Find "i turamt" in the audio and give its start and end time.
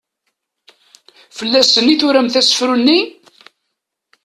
1.93-2.35